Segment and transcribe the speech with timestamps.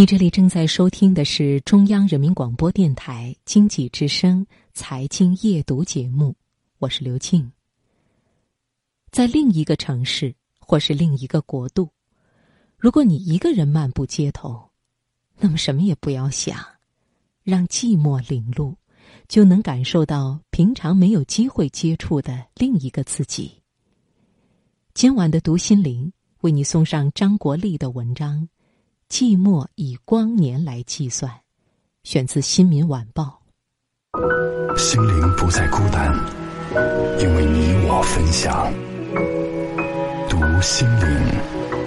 [0.00, 6.34] 你这里正在收听的是中央人民广播电台经济之声财经夜读节目，
[6.78, 7.52] 我是刘静。
[9.10, 11.90] 在另一个城市或是另一个国度，
[12.78, 14.70] 如果你一个人漫步街头，
[15.36, 16.56] 那么什么也不要想，
[17.42, 18.74] 让寂寞领路，
[19.28, 23.52] 就能感受到平常没有机会接触的另一个自己。
[24.94, 26.10] 今晚的读心灵
[26.40, 28.48] 为你送上张国立的文章。
[29.10, 31.28] 寂寞以光年来计算，
[32.04, 33.42] 选自《新民晚报》。
[34.78, 36.14] 心灵不再孤单，
[37.18, 38.72] 因为你我分享。
[40.28, 41.79] 读心灵。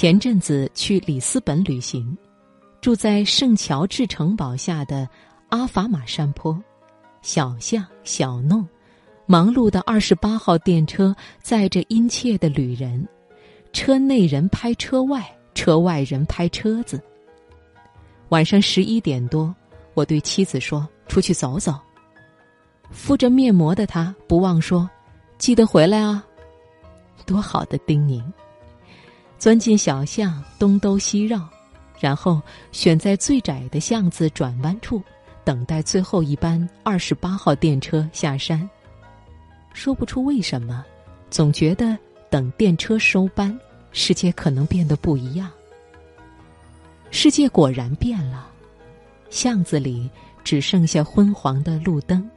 [0.00, 2.16] 前阵子去里斯本旅行，
[2.80, 5.08] 住在圣乔治城堡下的
[5.48, 6.56] 阿法马山坡，
[7.20, 8.64] 小巷小弄，
[9.26, 13.04] 忙碌的二十八号电车载着殷切的旅人，
[13.72, 17.02] 车内人拍车外，车外人拍车子。
[18.28, 19.52] 晚上十一点多，
[19.94, 21.74] 我对妻子说：“出去走走。”
[22.92, 24.88] 敷着面膜的他不忘说
[25.38, 26.24] ：“记得回来啊。”
[27.26, 28.22] 多好的叮咛！
[29.38, 31.48] 钻进小巷，东兜西绕，
[32.00, 35.00] 然后选在最窄的巷子转弯处，
[35.44, 38.68] 等待最后一班二十八号电车下山。
[39.72, 40.84] 说不出为什么，
[41.30, 41.96] 总觉得
[42.28, 43.56] 等电车收班，
[43.92, 45.48] 世界可能变得不一样。
[47.12, 48.48] 世界果然变了，
[49.30, 50.10] 巷子里
[50.42, 52.28] 只剩下昏黄的路灯，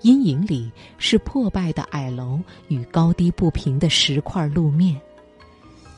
[0.00, 5.00] 阴影里是破败的矮楼与高低不平的石块路面。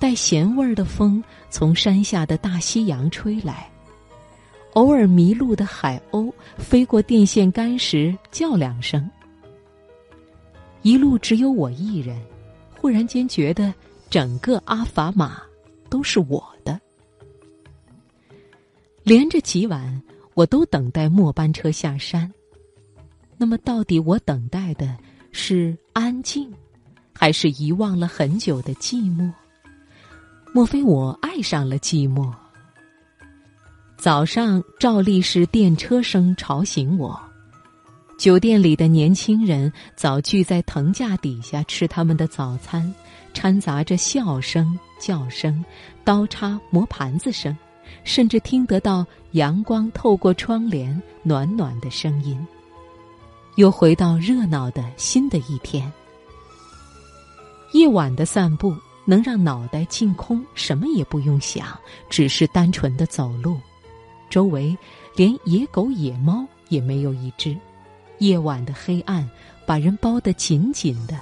[0.05, 3.73] 带咸味儿的风从山下的大西洋吹来，
[4.75, 9.11] 偶尔迷路的海鸥飞过电线杆时叫两声。
[10.83, 12.23] 一路只有我一人，
[12.79, 13.73] 忽然间觉得
[14.11, 15.41] 整个阿法马
[15.89, 16.79] 都是我的。
[19.05, 20.03] 连着几晚，
[20.35, 22.31] 我都等待末班车下山。
[23.39, 24.99] 那么，到底我等待的
[25.33, 26.53] 是安静，
[27.15, 29.33] 还是遗忘了很久的寂寞？
[30.57, 32.33] 莫非我爱上了寂寞？
[33.97, 37.21] 早上照例是电车声吵醒我，
[38.17, 42.95] 酒店里的年轻人早聚在藤架底下吃他们的早餐，
[43.33, 45.65] 掺杂着笑声、叫声、
[46.05, 47.59] 刀叉磨盘子声，
[48.05, 52.39] 甚至听得到阳光透过窗帘暖暖的声音。
[53.57, 55.93] 又回到热闹的新的一天，
[57.73, 58.73] 夜晚的散步。
[59.07, 61.79] 能让脑袋净空，什么也不用想，
[62.09, 63.59] 只是单纯的走路。
[64.31, 64.77] 周围
[65.15, 67.57] 连野狗、野猫也没有一只。
[68.19, 69.29] 夜晚的黑暗
[69.67, 71.19] 把人包得紧紧的，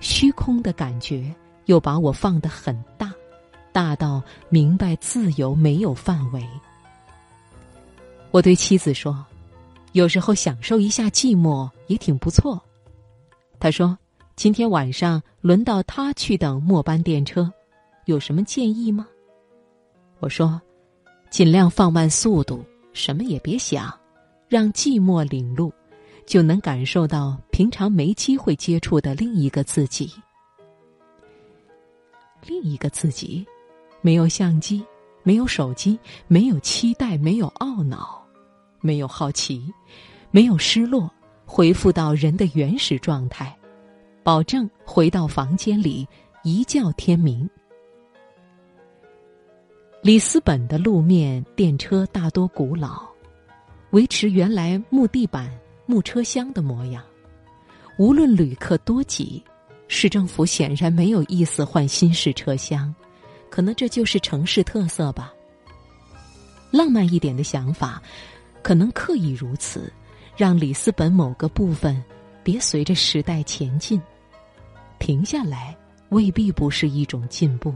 [0.00, 1.34] 虚空的感觉
[1.66, 3.12] 又把我放得很大，
[3.72, 6.42] 大到明白自由没有范围。
[8.30, 9.24] 我对妻子说
[9.92, 12.60] ：“有时候享受一下寂寞也挺不错。”
[13.60, 13.96] 他说。
[14.34, 17.52] 今天晚上轮到他去等末班电车，
[18.06, 19.06] 有什么建议吗？
[20.20, 20.60] 我说，
[21.30, 23.92] 尽量放慢速度，什么也别想，
[24.48, 25.72] 让寂寞领路，
[26.26, 30.10] 就能感受到平常没机会接触的另一个自己。
[32.46, 33.46] 另一个自己，
[34.00, 34.82] 没有相机，
[35.22, 38.26] 没有手机，没有期待，没有懊恼，
[38.80, 39.72] 没有好奇，
[40.30, 41.08] 没有失落，
[41.44, 43.56] 恢复到人的原始状态。
[44.22, 46.06] 保证回到房间里
[46.44, 47.48] 一觉天明。
[50.00, 53.02] 里斯本的路面电车大多古老，
[53.90, 55.50] 维持原来木地板、
[55.86, 57.02] 木车厢的模样。
[57.98, 59.42] 无论旅客多挤，
[59.88, 62.94] 市政府显然没有意思换新式车厢，
[63.50, 65.32] 可能这就是城市特色吧。
[66.70, 68.00] 浪漫一点的想法，
[68.62, 69.92] 可能刻意如此，
[70.36, 72.02] 让里斯本某个部分
[72.42, 74.00] 别随着时代前进。
[75.02, 75.76] 停下来
[76.10, 77.74] 未必不是一种进步。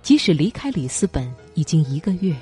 [0.00, 2.32] 即使离开里斯本已经一个月，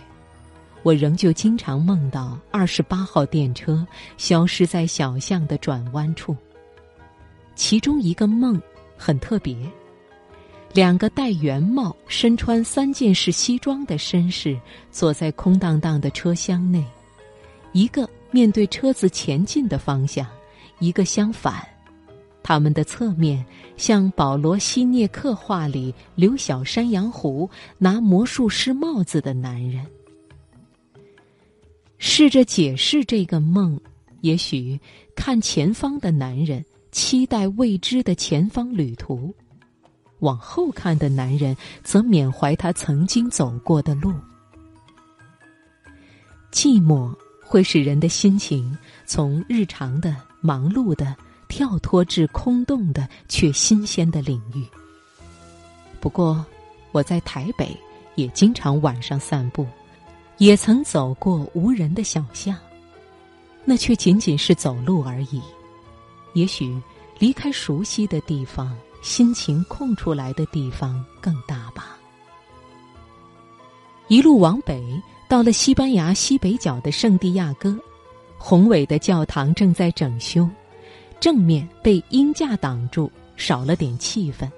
[0.82, 3.87] 我仍旧经常梦到二十八号电车
[4.19, 6.37] 消失在小巷的转弯处。
[7.55, 8.61] 其中一个梦
[8.99, 9.56] 很特别，
[10.75, 14.61] 两个戴圆帽、身穿三件式西装的绅士
[14.91, 16.85] 坐在空荡荡的车厢内，
[17.73, 20.26] 一个面对车子前进的方向，
[20.81, 21.67] 一个相反。
[22.42, 23.44] 他们的侧面
[23.76, 27.48] 像保罗·西涅克画里留小山羊胡、
[27.78, 29.87] 拿魔术师帽子的男人。
[31.98, 33.78] 试着解释这个梦，
[34.22, 34.81] 也许
[35.14, 39.34] 看前方的男人期待未知的前方旅途，
[40.20, 44.14] 往后看的男人则缅怀他曾经走过的路。
[46.50, 48.76] 寂寞会使人的心情
[49.06, 51.14] 从日常的忙碌的
[51.50, 54.64] 跳脱至空洞的却新鲜的领域。
[56.00, 56.43] 不过，
[56.93, 57.76] 我在台北
[58.14, 59.67] 也经常晚上散步。
[60.38, 62.56] 也曾走过无人的小巷，
[63.62, 65.38] 那却仅仅是走路而已。
[66.32, 66.81] 也许
[67.19, 71.99] 离开熟悉的地方，心情空出来的地方更大吧。
[74.08, 74.82] 一路往北，
[75.29, 77.79] 到了西班牙西北角的圣地亚哥，
[78.38, 80.49] 宏伟的教堂正在整修，
[81.20, 84.50] 正面被鹰架挡住，少了点气氛。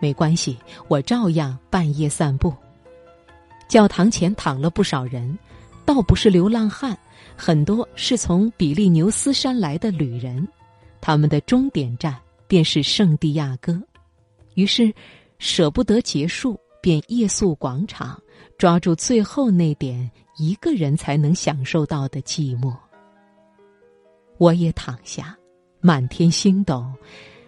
[0.00, 0.56] 没关系，
[0.86, 2.54] 我照样半夜散步。
[3.68, 5.36] 教堂前躺了不少人，
[5.84, 6.96] 倒不是流浪汉，
[7.36, 10.46] 很多是从比利牛斯山来的旅人，
[11.00, 12.16] 他们的终点站
[12.46, 13.78] 便是圣地亚哥，
[14.54, 14.94] 于是
[15.38, 18.18] 舍不得结束，便夜宿广场，
[18.56, 22.74] 抓住最后那点一个人才能享受到的寂寞。
[24.38, 25.37] 我也躺下，
[25.80, 26.84] 满天星斗，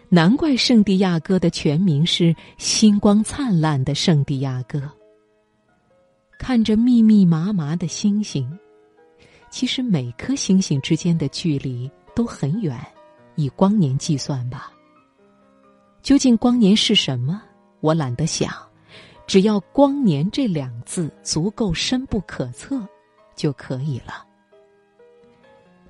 [0.08, 4.82] 难怪圣地亚哥的全名是星光灿烂的圣地亚哥。
[6.38, 8.58] 看着密密麻麻的星星，
[9.50, 12.78] 其实每颗星星之间的距离都很远，
[13.34, 14.72] 以光年计算吧。
[16.02, 17.42] 究竟光年是什么？
[17.80, 18.52] 我懒得想，
[19.26, 22.86] 只要“光年”这两字足够深不可测，
[23.36, 24.26] 就可以了。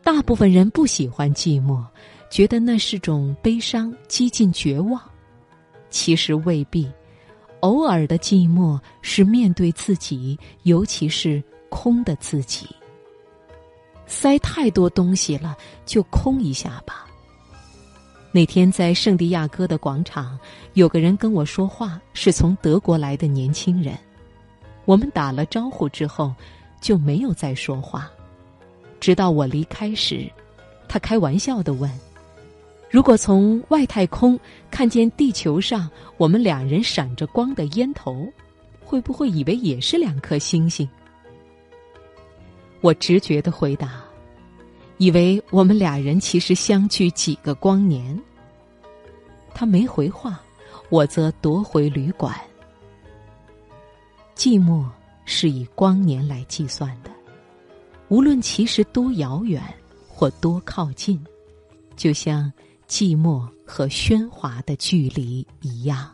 [0.03, 1.85] 大部分人不喜欢寂寞，
[2.31, 5.01] 觉得那是种悲伤、几近绝望。
[5.91, 6.91] 其实未必。
[7.61, 12.67] 偶尔的寂寞是面对自己，尤其是空的自己。
[14.07, 15.55] 塞太多东西了，
[15.85, 17.07] 就空一下吧。
[18.33, 20.39] 那天在圣地亚哥的广场，
[20.73, 23.99] 有个人跟我说话，是从德国来的年轻人。
[24.87, 26.35] 我们打了招呼之后，
[26.81, 28.11] 就没有再说话，
[29.01, 30.27] 直到我离开时，
[30.89, 31.91] 他开玩笑的问。
[32.91, 34.39] 如果从外太空
[34.69, 38.27] 看见地球上我们两人闪着光的烟头，
[38.85, 40.89] 会不会以为也是两颗星星？
[42.81, 44.03] 我直觉的回答，
[44.97, 48.21] 以为我们俩人其实相距几个光年。
[49.55, 50.41] 他没回话，
[50.89, 52.35] 我则夺回旅馆。
[54.35, 54.85] 寂寞
[55.25, 57.11] 是以光年来计算的，
[58.09, 59.63] 无论其实多遥远
[60.09, 61.25] 或多靠近，
[61.95, 62.53] 就像。
[62.91, 66.11] 寂寞和喧哗的距离一样。